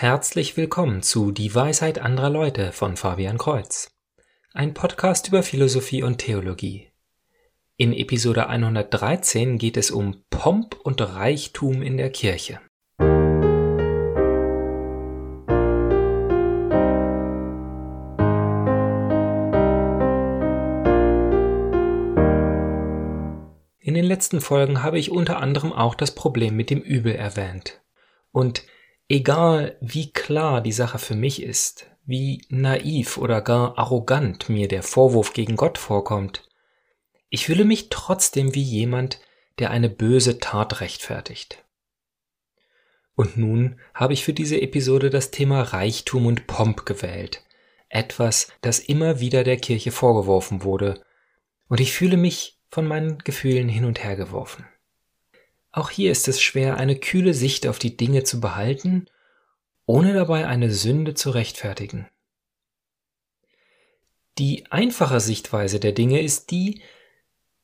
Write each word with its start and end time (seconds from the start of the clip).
Herzlich 0.00 0.56
willkommen 0.56 1.02
zu 1.02 1.32
Die 1.32 1.52
Weisheit 1.52 1.98
anderer 1.98 2.30
Leute 2.30 2.70
von 2.70 2.96
Fabian 2.96 3.36
Kreuz. 3.36 3.90
Ein 4.54 4.72
Podcast 4.72 5.26
über 5.26 5.42
Philosophie 5.42 6.04
und 6.04 6.18
Theologie. 6.18 6.86
In 7.76 7.92
Episode 7.92 8.46
113 8.46 9.58
geht 9.58 9.76
es 9.76 9.90
um 9.90 10.22
Pomp 10.30 10.76
und 10.84 11.00
Reichtum 11.00 11.82
in 11.82 11.96
der 11.96 12.10
Kirche. 12.10 12.60
In 23.80 23.94
den 23.94 24.04
letzten 24.04 24.40
Folgen 24.40 24.84
habe 24.84 25.00
ich 25.00 25.10
unter 25.10 25.40
anderem 25.40 25.72
auch 25.72 25.96
das 25.96 26.14
Problem 26.14 26.54
mit 26.54 26.70
dem 26.70 26.82
Übel 26.82 27.16
erwähnt. 27.16 27.80
Und 28.30 28.62
egal 29.08 29.76
wie 29.80 30.12
klar 30.12 30.60
die 30.60 30.72
Sache 30.72 30.98
für 30.98 31.14
mich 31.14 31.42
ist, 31.42 31.86
wie 32.04 32.44
naiv 32.48 33.18
oder 33.18 33.40
gar 33.40 33.78
arrogant 33.78 34.48
mir 34.48 34.68
der 34.68 34.82
Vorwurf 34.82 35.32
gegen 35.32 35.56
Gott 35.56 35.78
vorkommt, 35.78 36.48
ich 37.30 37.46
fühle 37.46 37.64
mich 37.64 37.88
trotzdem 37.90 38.54
wie 38.54 38.62
jemand, 38.62 39.20
der 39.58 39.70
eine 39.70 39.90
böse 39.90 40.38
Tat 40.38 40.80
rechtfertigt. 40.80 41.64
Und 43.14 43.36
nun 43.36 43.80
habe 43.94 44.12
ich 44.12 44.24
für 44.24 44.32
diese 44.32 44.60
Episode 44.60 45.10
das 45.10 45.30
Thema 45.30 45.62
Reichtum 45.62 46.26
und 46.26 46.46
Pomp 46.46 46.86
gewählt, 46.86 47.42
etwas, 47.88 48.52
das 48.60 48.78
immer 48.78 49.20
wieder 49.20 49.44
der 49.44 49.56
Kirche 49.56 49.90
vorgeworfen 49.90 50.62
wurde, 50.62 51.02
und 51.68 51.80
ich 51.80 51.92
fühle 51.92 52.16
mich 52.16 52.58
von 52.70 52.86
meinen 52.86 53.18
Gefühlen 53.18 53.68
hin 53.68 53.84
und 53.84 54.02
her 54.02 54.16
geworfen. 54.16 54.66
Auch 55.70 55.90
hier 55.90 56.10
ist 56.10 56.28
es 56.28 56.40
schwer, 56.40 56.76
eine 56.76 56.96
kühle 56.96 57.34
Sicht 57.34 57.66
auf 57.66 57.78
die 57.78 57.96
Dinge 57.96 58.24
zu 58.24 58.40
behalten, 58.40 59.06
ohne 59.86 60.12
dabei 60.12 60.46
eine 60.46 60.70
Sünde 60.70 61.14
zu 61.14 61.30
rechtfertigen. 61.30 62.08
Die 64.38 64.70
einfache 64.70 65.20
Sichtweise 65.20 65.80
der 65.80 65.92
Dinge 65.92 66.20
ist 66.20 66.50
die, 66.50 66.82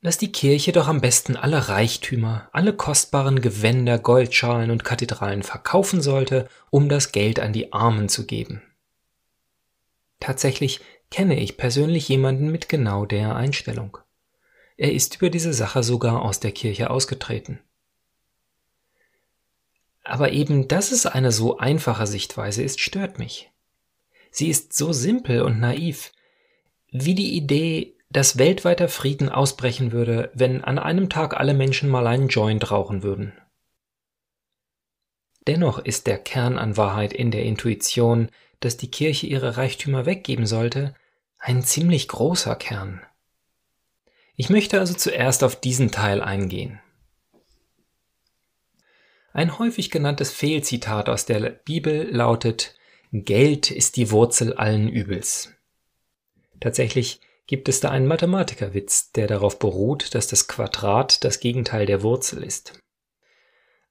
dass 0.02 0.18
die 0.18 0.32
Kirche 0.32 0.72
doch 0.72 0.86
am 0.86 1.00
besten 1.00 1.34
alle 1.34 1.68
Reichtümer, 1.68 2.50
alle 2.52 2.74
kostbaren 2.74 3.40
Gewänder, 3.40 3.98
Goldschalen 3.98 4.70
und 4.70 4.84
Kathedralen 4.84 5.42
verkaufen 5.42 6.02
sollte, 6.02 6.48
um 6.70 6.90
das 6.90 7.12
Geld 7.12 7.40
an 7.40 7.54
die 7.54 7.72
Armen 7.72 8.10
zu 8.10 8.26
geben. 8.26 8.60
Tatsächlich 10.20 10.80
kenne 11.10 11.40
ich 11.40 11.56
persönlich 11.56 12.08
jemanden 12.08 12.50
mit 12.50 12.68
genau 12.68 13.06
der 13.06 13.34
Einstellung. 13.34 13.96
Er 14.76 14.92
ist 14.92 15.16
über 15.16 15.30
diese 15.30 15.54
Sache 15.54 15.82
sogar 15.82 16.22
aus 16.22 16.40
der 16.40 16.52
Kirche 16.52 16.90
ausgetreten. 16.90 17.60
Aber 20.04 20.32
eben, 20.32 20.68
dass 20.68 20.92
es 20.92 21.06
eine 21.06 21.32
so 21.32 21.58
einfache 21.58 22.06
Sichtweise 22.06 22.62
ist, 22.62 22.80
stört 22.80 23.18
mich. 23.18 23.50
Sie 24.30 24.48
ist 24.48 24.74
so 24.74 24.92
simpel 24.92 25.42
und 25.42 25.58
naiv, 25.58 26.12
wie 26.90 27.14
die 27.14 27.34
Idee, 27.34 27.96
dass 28.10 28.38
weltweiter 28.38 28.88
Frieden 28.88 29.28
ausbrechen 29.28 29.90
würde, 29.90 30.30
wenn 30.34 30.62
an 30.62 30.78
einem 30.78 31.08
Tag 31.08 31.36
alle 31.36 31.54
Menschen 31.54 31.88
mal 31.88 32.06
einen 32.06 32.28
Joint 32.28 32.70
rauchen 32.70 33.02
würden. 33.02 33.32
Dennoch 35.46 35.78
ist 35.78 36.06
der 36.06 36.18
Kern 36.18 36.58
an 36.58 36.76
Wahrheit 36.76 37.12
in 37.12 37.30
der 37.30 37.42
Intuition, 37.44 38.28
dass 38.60 38.76
die 38.76 38.90
Kirche 38.90 39.26
ihre 39.26 39.56
Reichtümer 39.56 40.06
weggeben 40.06 40.46
sollte, 40.46 40.94
ein 41.38 41.62
ziemlich 41.62 42.08
großer 42.08 42.56
Kern. 42.56 43.02
Ich 44.36 44.50
möchte 44.50 44.80
also 44.80 44.94
zuerst 44.94 45.44
auf 45.44 45.56
diesen 45.56 45.90
Teil 45.90 46.22
eingehen. 46.22 46.80
Ein 49.34 49.58
häufig 49.58 49.90
genanntes 49.90 50.30
Fehlzitat 50.30 51.08
aus 51.08 51.26
der 51.26 51.50
Bibel 51.50 52.08
lautet 52.08 52.76
Geld 53.10 53.72
ist 53.72 53.96
die 53.96 54.12
Wurzel 54.12 54.54
allen 54.54 54.88
Übels. 54.88 55.52
Tatsächlich 56.60 57.20
gibt 57.48 57.68
es 57.68 57.80
da 57.80 57.90
einen 57.90 58.06
Mathematikerwitz, 58.06 59.10
der 59.10 59.26
darauf 59.26 59.58
beruht, 59.58 60.14
dass 60.14 60.28
das 60.28 60.46
Quadrat 60.46 61.24
das 61.24 61.40
Gegenteil 61.40 61.84
der 61.84 62.02
Wurzel 62.02 62.44
ist. 62.44 62.80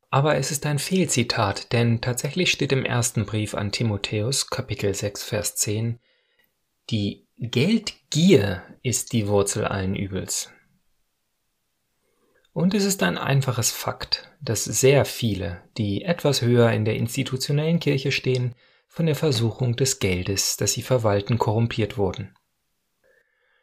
Aber 0.09 0.37
es 0.37 0.49
ist 0.49 0.65
ein 0.65 0.79
Fehlzitat, 0.79 1.73
denn 1.73 1.99
tatsächlich 1.99 2.49
steht 2.49 2.71
im 2.71 2.85
ersten 2.85 3.25
Brief 3.25 3.53
an 3.53 3.73
Timotheus, 3.73 4.49
Kapitel 4.49 4.95
6, 4.95 5.23
Vers 5.23 5.55
10, 5.57 5.99
die 6.89 7.27
Geldgier 7.37 8.63
ist 8.81 9.11
die 9.11 9.27
Wurzel 9.27 9.65
allen 9.65 9.97
Übels. 9.97 10.53
Und 12.53 12.75
es 12.75 12.85
ist 12.85 13.01
ein 13.01 13.17
einfaches 13.17 13.71
Fakt, 13.71 14.31
dass 14.39 14.63
sehr 14.63 15.05
viele, 15.05 15.61
die 15.77 16.03
etwas 16.03 16.43
höher 16.43 16.71
in 16.71 16.85
der 16.85 16.95
institutionellen 16.95 17.79
Kirche 17.79 18.11
stehen, 18.11 18.53
von 18.87 19.07
der 19.07 19.15
Versuchung 19.15 19.75
des 19.75 19.97
Geldes, 19.97 20.55
das 20.57 20.73
sie 20.73 20.83
verwalten, 20.83 21.39
korrumpiert 21.39 21.97
wurden. 21.97 22.35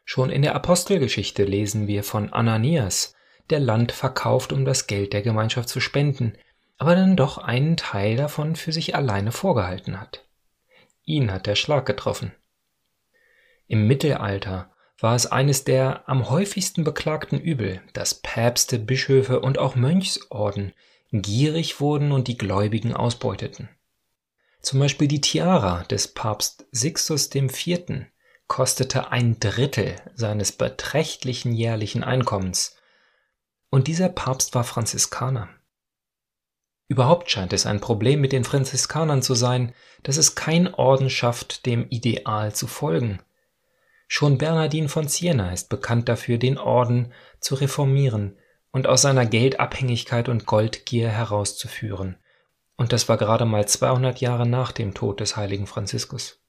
Schon 0.03 0.29
in 0.29 0.41
der 0.41 0.55
Apostelgeschichte 0.55 1.45
lesen 1.45 1.87
wir 1.87 2.03
von 2.03 2.33
Ananias, 2.33 3.15
der 3.49 3.61
Land 3.61 3.93
verkauft, 3.93 4.51
um 4.51 4.65
das 4.65 4.87
Geld 4.87 5.13
der 5.13 5.21
Gemeinschaft 5.21 5.69
zu 5.69 5.79
spenden, 5.79 6.33
aber 6.77 6.95
dann 6.95 7.15
doch 7.15 7.37
einen 7.37 7.77
Teil 7.77 8.17
davon 8.17 8.57
für 8.57 8.73
sich 8.73 8.93
alleine 8.95 9.31
vorgehalten 9.31 10.01
hat. 10.01 10.25
Ihn 11.05 11.31
hat 11.31 11.47
der 11.47 11.55
Schlag 11.55 11.85
getroffen. 11.85 12.33
Im 13.67 13.87
Mittelalter 13.87 14.70
war 15.01 15.15
es 15.15 15.25
eines 15.25 15.63
der 15.63 16.07
am 16.07 16.29
häufigsten 16.29 16.83
beklagten 16.83 17.39
Übel, 17.39 17.81
dass 17.93 18.13
Päpste, 18.13 18.79
Bischöfe 18.79 19.39
und 19.39 19.57
auch 19.57 19.75
Mönchsorden 19.75 20.73
gierig 21.11 21.81
wurden 21.81 22.11
und 22.11 22.27
die 22.27 22.37
Gläubigen 22.37 22.93
ausbeuteten. 22.93 23.69
Zum 24.61 24.79
Beispiel 24.79 25.07
die 25.07 25.21
Tiara 25.21 25.83
des 25.83 26.07
Papst 26.07 26.65
Sixtus 26.71 27.33
IV. 27.33 28.05
kostete 28.47 29.11
ein 29.11 29.39
Drittel 29.39 29.95
seines 30.13 30.51
beträchtlichen 30.51 31.51
jährlichen 31.51 32.03
Einkommens. 32.03 32.77
Und 33.71 33.87
dieser 33.87 34.09
Papst 34.09 34.53
war 34.53 34.63
Franziskaner. 34.63 35.49
Überhaupt 36.87 37.31
scheint 37.31 37.53
es 37.53 37.65
ein 37.65 37.79
Problem 37.79 38.21
mit 38.21 38.33
den 38.33 38.43
Franziskanern 38.43 39.21
zu 39.21 39.33
sein, 39.33 39.73
dass 40.03 40.17
es 40.17 40.35
kein 40.35 40.73
Orden 40.73 41.09
schafft, 41.09 41.65
dem 41.65 41.87
Ideal 41.89 42.53
zu 42.53 42.67
folgen, 42.67 43.21
Schon 44.13 44.37
Bernardin 44.37 44.89
von 44.89 45.07
Siena 45.07 45.53
ist 45.53 45.69
bekannt 45.69 46.09
dafür, 46.09 46.37
den 46.37 46.57
Orden 46.57 47.13
zu 47.39 47.55
reformieren 47.55 48.37
und 48.73 48.85
aus 48.85 49.03
seiner 49.03 49.25
Geldabhängigkeit 49.25 50.27
und 50.27 50.45
Goldgier 50.45 51.07
herauszuführen. 51.07 52.17
Und 52.75 52.91
das 52.91 53.07
war 53.07 53.15
gerade 53.15 53.45
mal 53.45 53.65
200 53.65 54.19
Jahre 54.19 54.45
nach 54.45 54.73
dem 54.73 54.93
Tod 54.93 55.21
des 55.21 55.37
heiligen 55.37 55.65
Franziskus. 55.65 56.41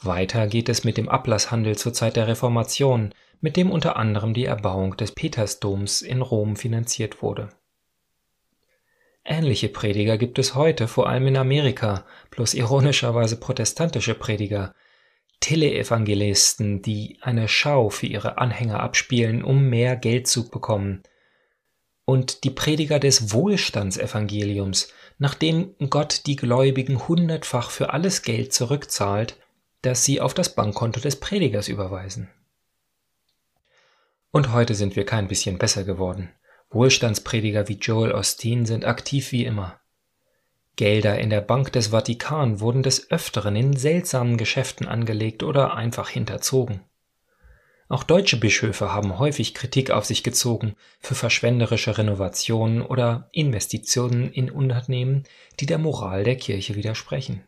Weiter 0.00 0.48
geht 0.48 0.68
es 0.68 0.82
mit 0.82 0.96
dem 0.96 1.08
Ablasshandel 1.08 1.78
zur 1.78 1.92
Zeit 1.92 2.16
der 2.16 2.26
Reformation, 2.26 3.14
mit 3.40 3.56
dem 3.56 3.70
unter 3.70 3.94
anderem 3.94 4.34
die 4.34 4.46
Erbauung 4.46 4.96
des 4.96 5.12
Petersdoms 5.12 6.02
in 6.02 6.22
Rom 6.22 6.56
finanziert 6.56 7.22
wurde. 7.22 7.50
Ähnliche 9.24 9.68
Prediger 9.68 10.18
gibt 10.18 10.40
es 10.40 10.56
heute, 10.56 10.88
vor 10.88 11.08
allem 11.08 11.28
in 11.28 11.36
Amerika, 11.36 12.04
plus 12.32 12.52
ironischerweise 12.52 13.38
protestantische 13.38 14.16
Prediger, 14.16 14.74
Teleevangelisten, 15.44 16.80
die 16.80 17.18
eine 17.20 17.48
Schau 17.48 17.90
für 17.90 18.06
ihre 18.06 18.38
Anhänger 18.38 18.80
abspielen, 18.80 19.44
um 19.44 19.68
mehr 19.68 19.94
Geld 19.94 20.26
zu 20.26 20.48
bekommen. 20.48 21.02
Und 22.06 22.44
die 22.44 22.50
Prediger 22.50 22.98
des 22.98 23.30
Wohlstandsevangeliums, 23.30 24.88
nachdem 25.18 25.74
Gott 25.90 26.22
die 26.24 26.36
Gläubigen 26.36 27.08
hundertfach 27.08 27.70
für 27.70 27.92
alles 27.92 28.22
Geld 28.22 28.54
zurückzahlt, 28.54 29.36
das 29.82 30.02
sie 30.02 30.18
auf 30.18 30.32
das 30.32 30.54
Bankkonto 30.54 31.00
des 31.00 31.20
Predigers 31.20 31.68
überweisen. 31.68 32.30
Und 34.30 34.50
heute 34.50 34.74
sind 34.74 34.96
wir 34.96 35.04
kein 35.04 35.28
bisschen 35.28 35.58
besser 35.58 35.84
geworden. 35.84 36.30
Wohlstandsprediger 36.70 37.68
wie 37.68 37.76
Joel 37.76 38.12
Osteen 38.12 38.64
sind 38.64 38.86
aktiv 38.86 39.30
wie 39.30 39.44
immer. 39.44 39.78
Gelder 40.76 41.18
in 41.18 41.30
der 41.30 41.40
Bank 41.40 41.72
des 41.72 41.88
Vatikan 41.88 42.60
wurden 42.60 42.82
des 42.82 43.10
Öfteren 43.10 43.54
in 43.54 43.76
seltsamen 43.76 44.36
Geschäften 44.36 44.88
angelegt 44.88 45.42
oder 45.42 45.74
einfach 45.74 46.08
hinterzogen. 46.08 46.80
Auch 47.88 48.02
deutsche 48.02 48.38
Bischöfe 48.38 48.92
haben 48.92 49.18
häufig 49.18 49.54
Kritik 49.54 49.90
auf 49.90 50.04
sich 50.04 50.24
gezogen 50.24 50.74
für 51.00 51.14
verschwenderische 51.14 51.96
Renovationen 51.96 52.82
oder 52.82 53.28
Investitionen 53.32 54.32
in 54.32 54.50
Unternehmen, 54.50 55.24
die 55.60 55.66
der 55.66 55.78
Moral 55.78 56.24
der 56.24 56.36
Kirche 56.36 56.74
widersprechen. 56.74 57.44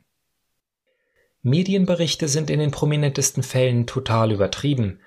Medienberichte 1.43 2.29
sind 2.29 2.51
in 2.51 2.59
den 2.59 2.71
prominentesten 2.71 3.43
Fällen 3.43 3.87
total 3.87 4.33
übertrieben, 4.33 5.01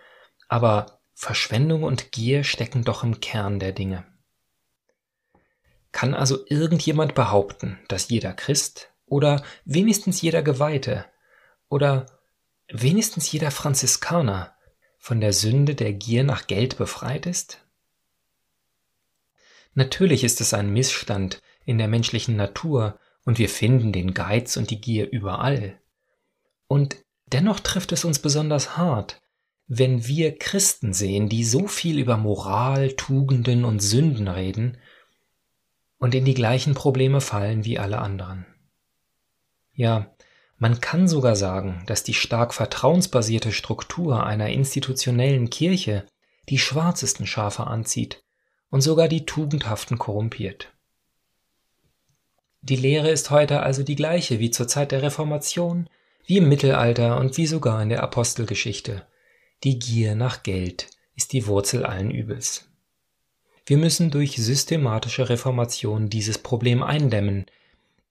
aber 0.47 0.99
Verschwendung 1.13 1.83
und 1.83 2.11
Gier 2.11 2.43
stecken 2.43 2.83
doch 2.83 3.03
im 3.03 3.19
Kern 3.19 3.59
der 3.59 3.73
Dinge. 3.73 4.05
Kann 5.91 6.13
also 6.13 6.45
irgendjemand 6.47 7.15
behaupten, 7.15 7.79
dass 7.87 8.09
jeder 8.09 8.33
Christ 8.33 8.89
oder 9.05 9.43
wenigstens 9.65 10.21
jeder 10.21 10.41
Geweihte 10.41 11.05
oder 11.67 12.05
wenigstens 12.71 13.31
jeder 13.31 13.51
Franziskaner 13.51 14.53
von 14.97 15.19
der 15.19 15.33
Sünde 15.33 15.75
der 15.75 15.93
Gier 15.93 16.23
nach 16.23 16.47
Geld 16.47 16.77
befreit 16.77 17.25
ist? 17.25 17.65
Natürlich 19.73 20.23
ist 20.23 20.41
es 20.41 20.53
ein 20.53 20.71
Missstand 20.71 21.41
in 21.65 21.77
der 21.77 21.87
menschlichen 21.87 22.35
Natur 22.35 22.99
und 23.25 23.37
wir 23.39 23.49
finden 23.49 23.91
den 23.91 24.13
Geiz 24.13 24.57
und 24.57 24.69
die 24.69 24.81
Gier 24.81 25.09
überall. 25.09 25.79
Und 26.67 26.97
dennoch 27.27 27.59
trifft 27.59 27.91
es 27.91 28.05
uns 28.05 28.19
besonders 28.19 28.77
hart, 28.77 29.21
wenn 29.67 30.07
wir 30.07 30.37
Christen 30.37 30.93
sehen, 30.93 31.29
die 31.29 31.43
so 31.43 31.67
viel 31.67 31.99
über 31.99 32.17
Moral, 32.17 32.93
Tugenden 32.93 33.65
und 33.65 33.79
Sünden 33.79 34.27
reden 34.27 34.77
und 35.99 36.15
in 36.15 36.25
die 36.25 36.33
gleichen 36.33 36.73
Probleme 36.73 37.21
fallen 37.21 37.65
wie 37.65 37.77
alle 37.77 37.99
anderen. 37.99 38.45
Ja, 39.73 40.13
man 40.57 40.81
kann 40.81 41.07
sogar 41.07 41.35
sagen, 41.35 41.83
dass 41.85 42.03
die 42.03 42.13
stark 42.13 42.53
vertrauensbasierte 42.53 43.51
Struktur 43.51 44.25
einer 44.25 44.49
institutionellen 44.49 45.49
Kirche 45.49 46.05
die 46.49 46.57
schwarzesten 46.57 47.27
Schafe 47.27 47.67
anzieht 47.67 48.23
und 48.69 48.81
sogar 48.81 49.07
die 49.07 49.25
Tugendhaften 49.25 49.97
korrumpiert. 49.97 50.73
Die 52.61 52.75
Lehre 52.75 53.09
ist 53.09 53.29
heute 53.29 53.61
also 53.61 53.83
die 53.83 53.95
gleiche 53.95 54.39
wie 54.39 54.51
zur 54.51 54.67
Zeit 54.67 54.91
der 54.91 55.01
Reformation, 55.01 55.89
wie 56.25 56.37
im 56.37 56.49
Mittelalter 56.49 57.17
und 57.17 57.37
wie 57.37 57.47
sogar 57.47 57.81
in 57.81 57.89
der 57.89 58.03
Apostelgeschichte. 58.03 59.07
Die 59.63 59.79
Gier 59.79 60.15
nach 60.15 60.43
Geld 60.43 60.89
ist 61.15 61.31
die 61.31 61.47
Wurzel 61.47 61.85
allen 61.85 62.11
Übels. 62.11 62.68
Wir 63.69 63.77
müssen 63.77 64.09
durch 64.09 64.35
systematische 64.35 65.29
Reformation 65.29 66.09
dieses 66.09 66.39
Problem 66.39 66.81
eindämmen, 66.81 67.45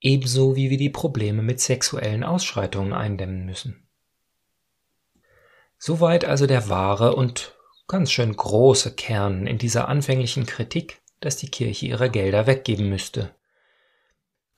ebenso 0.01 0.55
wie 0.55 0.71
wir 0.71 0.77
die 0.77 0.89
Probleme 0.89 1.43
mit 1.43 1.59
sexuellen 1.59 2.23
Ausschreitungen 2.23 2.93
eindämmen 2.93 3.45
müssen. 3.45 3.83
Soweit 5.77 6.25
also 6.25 6.47
der 6.47 6.69
wahre 6.69 7.17
und 7.17 7.57
ganz 7.89 8.13
schön 8.13 8.37
große 8.37 8.95
Kern 8.95 9.49
in 9.49 9.59
dieser 9.59 9.89
anfänglichen 9.89 10.47
Kritik, 10.47 11.01
dass 11.19 11.37
die 11.37 11.51
Kirche 11.51 11.87
ihre 11.87 12.09
Gelder 12.09 12.47
weggeben 12.47 12.89
müsste. 12.89 13.35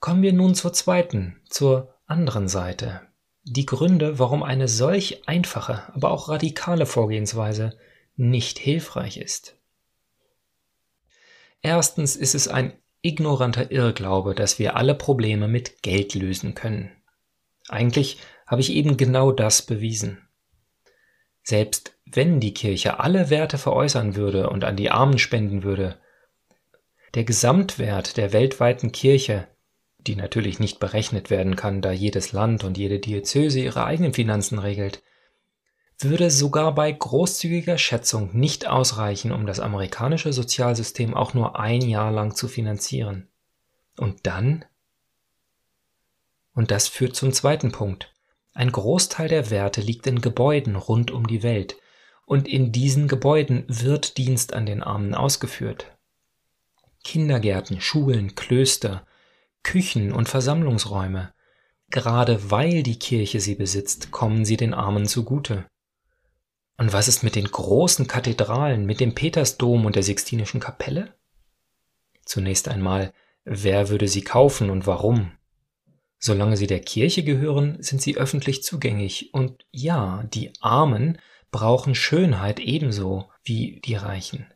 Kommen 0.01 0.21
wir 0.21 0.33
nun 0.33 0.53
zur 0.53 0.71
zweiten, 0.71 1.41
zur 1.49 1.95
anderen 2.05 2.47
Seite, 2.47 3.01
die 3.41 3.65
Gründe, 3.65 4.19
warum 4.19 4.43
eine 4.43 4.67
solch 4.67 5.27
einfache, 5.27 5.81
aber 5.95 6.11
auch 6.11 6.29
radikale 6.29 6.85
Vorgehensweise 6.85 7.75
nicht 8.17 8.59
hilfreich 8.59 9.17
ist. 9.17 9.57
Erstens 11.61 12.15
ist 12.15 12.35
es 12.35 12.47
ein 12.47 12.73
ignoranter 13.01 13.71
Irrglaube, 13.71 14.35
dass 14.35 14.59
wir 14.59 14.75
alle 14.75 14.95
Probleme 14.95 15.47
mit 15.47 15.81
Geld 15.81 16.13
lösen 16.13 16.55
können. 16.55 16.91
Eigentlich 17.67 18.19
habe 18.47 18.61
ich 18.61 18.71
eben 18.73 18.97
genau 18.97 19.31
das 19.31 19.61
bewiesen. 19.61 20.27
Selbst 21.43 21.95
wenn 22.05 22.39
die 22.39 22.53
Kirche 22.53 22.99
alle 22.99 23.29
Werte 23.29 23.57
veräußern 23.57 24.15
würde 24.15 24.49
und 24.49 24.63
an 24.63 24.75
die 24.75 24.91
Armen 24.91 25.17
spenden 25.17 25.63
würde, 25.63 25.97
der 27.15 27.23
Gesamtwert 27.23 28.17
der 28.17 28.33
weltweiten 28.33 28.91
Kirche 28.91 29.47
die 30.07 30.15
natürlich 30.15 30.59
nicht 30.59 30.79
berechnet 30.79 31.29
werden 31.29 31.55
kann, 31.55 31.81
da 31.81 31.91
jedes 31.91 32.31
Land 32.31 32.63
und 32.63 32.77
jede 32.77 32.99
Diözese 32.99 33.59
ihre 33.59 33.85
eigenen 33.85 34.13
Finanzen 34.13 34.59
regelt, 34.59 35.03
würde 36.03 36.31
sogar 36.31 36.73
bei 36.75 36.91
großzügiger 36.91 37.77
Schätzung 37.77 38.29
nicht 38.37 38.67
ausreichen, 38.67 39.31
um 39.31 39.45
das 39.45 39.59
amerikanische 39.59 40.33
Sozialsystem 40.33 41.13
auch 41.13 41.33
nur 41.33 41.59
ein 41.59 41.81
Jahr 41.81 42.11
lang 42.11 42.35
zu 42.35 42.47
finanzieren. 42.47 43.27
Und 43.97 44.25
dann? 44.27 44.65
Und 46.53 46.71
das 46.71 46.87
führt 46.87 47.15
zum 47.15 47.31
zweiten 47.33 47.71
Punkt. 47.71 48.13
Ein 48.53 48.71
Großteil 48.71 49.29
der 49.29 49.49
Werte 49.49 49.81
liegt 49.81 50.07
in 50.07 50.21
Gebäuden 50.21 50.75
rund 50.75 51.11
um 51.11 51.27
die 51.27 51.43
Welt, 51.43 51.77
und 52.25 52.47
in 52.47 52.71
diesen 52.71 53.07
Gebäuden 53.07 53.65
wird 53.67 54.17
Dienst 54.17 54.53
an 54.53 54.65
den 54.65 54.83
Armen 54.83 55.13
ausgeführt. 55.13 55.97
Kindergärten, 57.03 57.81
Schulen, 57.81 58.35
Klöster, 58.35 59.05
Küchen 59.63 60.11
und 60.11 60.29
Versammlungsräume. 60.29 61.33
Gerade 61.89 62.51
weil 62.51 62.83
die 62.83 62.99
Kirche 62.99 63.41
sie 63.41 63.55
besitzt, 63.55 64.11
kommen 64.11 64.45
sie 64.45 64.55
den 64.55 64.73
Armen 64.73 65.07
zugute. 65.07 65.65
Und 66.81 66.93
was 66.93 67.07
ist 67.07 67.21
mit 67.21 67.35
den 67.35 67.45
großen 67.45 68.07
Kathedralen, 68.07 68.87
mit 68.87 68.99
dem 69.01 69.13
Petersdom 69.13 69.85
und 69.85 69.95
der 69.95 70.01
Sixtinischen 70.01 70.59
Kapelle? 70.59 71.13
Zunächst 72.25 72.67
einmal, 72.67 73.13
wer 73.43 73.89
würde 73.89 74.07
sie 74.07 74.23
kaufen 74.23 74.71
und 74.71 74.87
warum? 74.87 75.31
Solange 76.17 76.57
sie 76.57 76.65
der 76.65 76.79
Kirche 76.79 77.23
gehören, 77.23 77.77
sind 77.83 78.01
sie 78.01 78.17
öffentlich 78.17 78.63
zugänglich. 78.63 79.31
Und 79.31 79.63
ja, 79.69 80.23
die 80.33 80.53
Armen 80.59 81.19
brauchen 81.51 81.93
Schönheit 81.93 82.59
ebenso 82.59 83.29
wie 83.43 83.79
die 83.85 83.93
Reichen. 83.93 84.51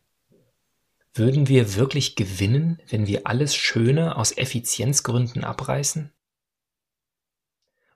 Würden 1.13 1.47
wir 1.47 1.75
wirklich 1.75 2.15
gewinnen, 2.15 2.81
wenn 2.89 3.05
wir 3.05 3.27
alles 3.27 3.55
Schöne 3.55 4.15
aus 4.15 4.35
Effizienzgründen 4.35 5.43
abreißen? 5.43 6.11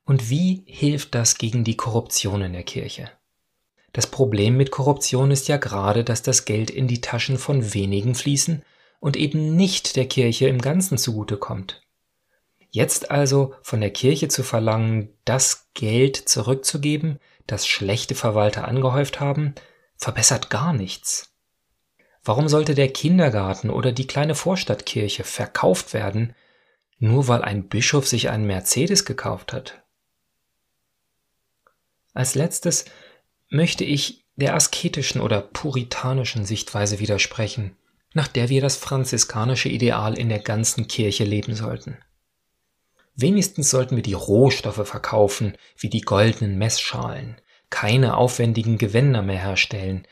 Und 0.03 0.29
wie 0.29 0.65
hilft 0.67 1.15
das 1.15 1.39
gegen 1.39 1.63
die 1.63 1.77
Korruption 1.77 2.43
in 2.43 2.53
der 2.53 2.61
Kirche? 2.61 3.09
Das 3.93 4.07
Problem 4.07 4.57
mit 4.57 4.71
Korruption 4.71 5.31
ist 5.31 5.47
ja 5.47 5.57
gerade, 5.57 6.03
dass 6.03 6.21
das 6.21 6.45
Geld 6.45 6.69
in 6.69 6.87
die 6.87 7.01
Taschen 7.01 7.37
von 7.37 7.73
wenigen 7.73 8.15
fließen 8.15 8.63
und 8.99 9.17
eben 9.17 9.55
nicht 9.55 9.95
der 9.95 10.07
Kirche 10.07 10.47
im 10.47 10.61
Ganzen 10.61 10.97
zugutekommt. 10.97 11.81
Jetzt 12.71 13.09
also 13.09 13.55
von 13.63 13.81
der 13.81 13.89
Kirche 13.89 14.27
zu 14.27 14.43
verlangen, 14.43 15.09
das 15.25 15.67
Geld 15.73 16.17
zurückzugeben, 16.17 17.19
das 17.47 17.65
schlechte 17.65 18.13
Verwalter 18.13 18.67
angehäuft 18.67 19.19
haben, 19.19 19.55
verbessert 19.97 20.51
gar 20.51 20.71
nichts. 20.73 21.33
Warum 22.23 22.47
sollte 22.47 22.75
der 22.75 22.89
Kindergarten 22.89 23.71
oder 23.71 23.91
die 23.91 24.05
kleine 24.05 24.35
Vorstadtkirche 24.35 25.23
verkauft 25.23 25.93
werden, 25.93 26.35
nur 26.99 27.27
weil 27.27 27.41
ein 27.41 27.69
Bischof 27.69 28.07
sich 28.07 28.29
einen 28.29 28.45
Mercedes 28.45 29.03
gekauft 29.05 29.51
hat? 29.51 29.81
Als 32.13 32.35
letztes 32.35 32.85
möchte 33.49 33.83
ich 33.83 34.25
der 34.35 34.55
asketischen 34.55 35.21
oder 35.21 35.41
puritanischen 35.41 36.45
Sichtweise 36.45 36.99
widersprechen, 36.99 37.75
nach 38.13 38.27
der 38.27 38.49
wir 38.49 38.61
das 38.61 38.77
franziskanische 38.77 39.69
Ideal 39.69 40.17
in 40.17 40.29
der 40.29 40.39
ganzen 40.39 40.87
Kirche 40.87 41.25
leben 41.25 41.55
sollten. 41.55 41.97
Wenigstens 43.15 43.69
sollten 43.69 43.97
wir 43.97 44.03
die 44.03 44.13
Rohstoffe 44.13 44.87
verkaufen, 44.87 45.57
wie 45.77 45.89
die 45.89 46.01
goldenen 46.01 46.57
Messschalen, 46.57 47.35
keine 47.69 48.15
aufwendigen 48.15 48.77
Gewänder 48.77 49.21
mehr 49.21 49.41
herstellen, 49.41 50.07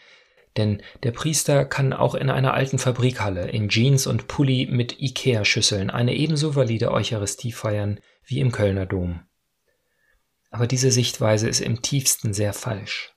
denn 0.58 0.82
der 1.04 1.12
Priester 1.12 1.66
kann 1.66 1.94
auch 1.94 2.16
in 2.16 2.30
einer 2.30 2.54
alten 2.54 2.80
Fabrikhalle 2.80 3.50
in 3.50 3.70
Jeans 3.70 4.08
und 4.08 4.28
Pulli 4.28 4.68
mit 4.70 5.00
Ikea-Schüsseln 5.00 5.90
eine 5.90 6.16
ebenso 6.16 6.56
valide 6.56 6.92
Eucharistie 6.92 7.52
feiern 7.52 8.00
wie 8.26 8.40
im 8.40 8.52
Kölner 8.52 8.86
Dom. 8.86 9.22
Aber 10.50 10.68
diese 10.68 10.92
Sichtweise 10.92 11.48
ist 11.48 11.62
im 11.62 11.82
tiefsten 11.82 12.34
sehr 12.34 12.54
falsch. 12.54 13.17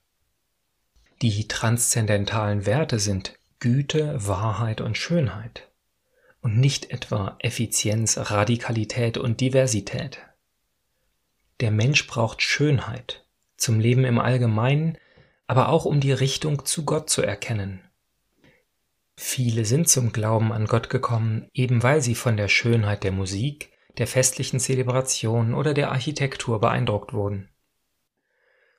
Die 1.23 1.49
transzendentalen 1.49 2.67
Werte 2.67 2.99
sind 2.99 3.35
Güte, 3.59 4.27
Wahrheit 4.27 4.81
und 4.81 4.97
Schönheit 4.97 5.69
und 6.41 6.59
nicht 6.59 6.91
etwa 6.91 7.37
Effizienz, 7.41 8.17
Radikalität 8.17 9.19
und 9.19 9.41
Diversität. 9.41 10.21
Der 11.61 11.71
Mensch 11.71 12.07
braucht 12.07 12.41
Schönheit 12.41 13.27
zum 13.57 13.79
Leben 13.79 14.05
im 14.05 14.19
Allgemeinen 14.19 14.97
aber 15.51 15.71
auch 15.71 15.85
um 15.85 15.99
die 15.99 16.13
Richtung 16.13 16.65
zu 16.65 16.85
Gott 16.85 17.11
zu 17.11 17.23
erkennen. 17.23 17.81
Viele 19.17 19.65
sind 19.65 19.89
zum 19.89 20.13
Glauben 20.13 20.53
an 20.53 20.67
Gott 20.67 20.91
gekommen, 20.91 21.49
eben 21.53 21.83
weil 21.83 22.03
sie 22.03 22.15
von 22.15 22.37
der 22.37 22.47
Schönheit 22.47 23.03
der 23.03 23.11
Musik, 23.11 23.73
der 23.99 24.07
festlichen 24.07 24.61
Zelebration 24.61 25.53
oder 25.53 25.75
der 25.75 25.91
Architektur 25.91 26.61
beeindruckt 26.61 27.13
wurden. 27.13 27.50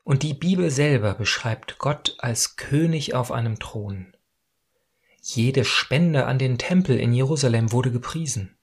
Und 0.03 0.23
die 0.23 0.33
Bibel 0.33 0.71
selber 0.71 1.13
beschreibt 1.13 1.77
Gott 1.77 2.15
als 2.17 2.55
König 2.55 3.13
auf 3.13 3.31
einem 3.31 3.59
Thron. 3.59 4.15
Jede 5.21 5.63
Spende 5.65 6.25
an 6.25 6.39
den 6.39 6.57
Tempel 6.57 6.99
in 6.99 7.13
Jerusalem 7.13 7.71
wurde 7.71 7.91
gepriesen. 7.91 8.57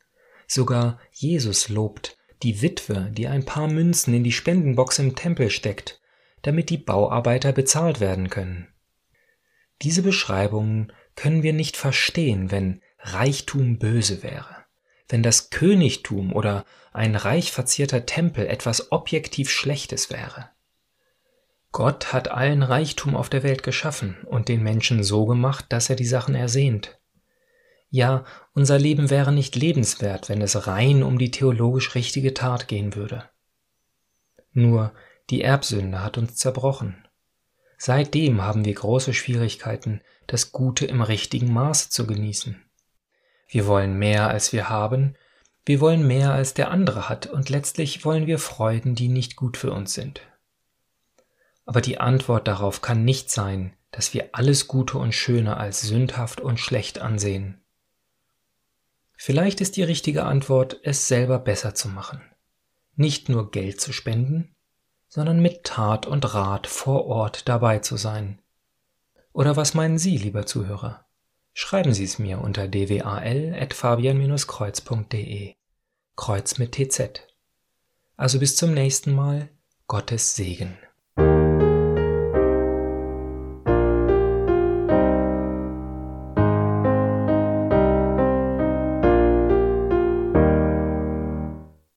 Sogar 0.46 0.98
Jesus 1.12 1.68
lobt 1.68 2.16
die 2.42 2.62
Witwe, 2.62 3.10
die 3.12 3.28
ein 3.28 3.44
paar 3.44 3.68
Münzen 3.68 4.14
in 4.14 4.24
die 4.24 4.32
Spendenbox 4.32 4.98
im 4.98 5.14
Tempel 5.14 5.50
steckt 5.50 6.00
damit 6.42 6.70
die 6.70 6.78
Bauarbeiter 6.78 7.52
bezahlt 7.52 8.00
werden 8.00 8.30
können. 8.30 8.68
Diese 9.82 10.02
Beschreibungen 10.02 10.92
können 11.14 11.42
wir 11.42 11.52
nicht 11.52 11.76
verstehen, 11.76 12.50
wenn 12.50 12.82
Reichtum 12.98 13.78
böse 13.78 14.22
wäre, 14.22 14.64
wenn 15.08 15.22
das 15.22 15.50
Königtum 15.50 16.32
oder 16.32 16.64
ein 16.92 17.14
reich 17.14 17.52
verzierter 17.52 18.06
Tempel 18.06 18.46
etwas 18.46 18.92
objektiv 18.92 19.50
Schlechtes 19.50 20.10
wäre. 20.10 20.50
Gott 21.72 22.12
hat 22.12 22.30
allen 22.30 22.62
Reichtum 22.62 23.14
auf 23.14 23.28
der 23.28 23.42
Welt 23.42 23.62
geschaffen 23.62 24.16
und 24.26 24.48
den 24.48 24.62
Menschen 24.62 25.02
so 25.02 25.26
gemacht, 25.26 25.66
dass 25.68 25.90
er 25.90 25.96
die 25.96 26.06
Sachen 26.06 26.34
ersehnt. 26.34 26.98
Ja, 27.90 28.24
unser 28.54 28.78
Leben 28.78 29.10
wäre 29.10 29.32
nicht 29.32 29.56
lebenswert, 29.56 30.28
wenn 30.28 30.42
es 30.42 30.66
rein 30.66 31.02
um 31.02 31.18
die 31.18 31.30
theologisch 31.30 31.94
richtige 31.94 32.34
Tat 32.34 32.68
gehen 32.68 32.94
würde. 32.94 33.24
Nur 34.52 34.92
die 35.30 35.42
Erbsünde 35.42 36.02
hat 36.02 36.18
uns 36.18 36.36
zerbrochen. 36.36 37.06
Seitdem 37.76 38.42
haben 38.42 38.64
wir 38.64 38.74
große 38.74 39.14
Schwierigkeiten, 39.14 40.00
das 40.26 40.52
Gute 40.52 40.84
im 40.86 41.00
richtigen 41.00 41.52
Maße 41.52 41.90
zu 41.90 42.06
genießen. 42.06 42.62
Wir 43.46 43.66
wollen 43.66 43.98
mehr, 43.98 44.28
als 44.28 44.52
wir 44.52 44.68
haben, 44.68 45.16
Wir 45.68 45.80
wollen 45.80 46.06
mehr 46.06 46.32
als 46.32 46.54
der 46.54 46.70
andere 46.70 47.10
hat 47.10 47.26
und 47.26 47.50
letztlich 47.50 48.02
wollen 48.06 48.26
wir 48.26 48.38
Freuden, 48.38 48.94
die 48.94 49.08
nicht 49.08 49.36
gut 49.36 49.58
für 49.58 49.70
uns 49.70 49.92
sind. 49.92 50.22
Aber 51.68 51.80
die 51.82 52.00
Antwort 52.00 52.48
darauf 52.48 52.80
kann 52.80 53.04
nicht 53.04 53.30
sein, 53.30 53.76
dass 53.90 54.14
wir 54.14 54.30
alles 54.32 54.68
Gute 54.68 54.96
und 54.96 55.12
Schöne 55.12 55.58
als 55.58 55.82
sündhaft 55.82 56.40
und 56.40 56.58
schlecht 56.58 56.98
ansehen. 56.98 57.60
Vielleicht 59.14 59.60
ist 59.60 59.76
die 59.76 59.82
richtige 59.82 60.24
Antwort, 60.24 60.80
es 60.82 61.08
selber 61.08 61.38
besser 61.38 61.74
zu 61.74 61.88
machen. 61.88 62.22
Nicht 62.96 63.28
nur 63.28 63.50
Geld 63.50 63.82
zu 63.82 63.92
spenden, 63.92 64.56
sondern 65.08 65.42
mit 65.42 65.64
Tat 65.64 66.06
und 66.06 66.32
Rat 66.32 66.66
vor 66.66 67.04
Ort 67.04 67.50
dabei 67.50 67.80
zu 67.80 67.98
sein. 67.98 68.40
Oder 69.34 69.56
was 69.56 69.74
meinen 69.74 69.98
Sie, 69.98 70.16
lieber 70.16 70.46
Zuhörer? 70.46 71.04
Schreiben 71.52 71.92
Sie 71.92 72.04
es 72.04 72.18
mir 72.18 72.40
unter 72.40 72.66
dwal.fabian-kreuz.de. 72.66 75.54
Kreuz 76.16 76.56
mit 76.56 76.72
TZ. 76.72 77.26
Also 78.16 78.38
bis 78.38 78.56
zum 78.56 78.72
nächsten 78.72 79.14
Mal. 79.14 79.50
Gottes 79.86 80.34
Segen. 80.34 80.78